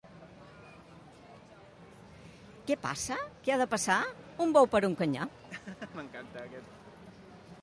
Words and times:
Què 2.71 2.79
passa? 2.87 3.19
—Què 3.27 3.53
ha 3.57 3.61
de 3.65 3.69
passar? 3.77 4.01
Un 4.47 4.57
bou 4.59 4.73
per 4.75 4.85
un 4.91 4.97
canyar! 5.05 5.31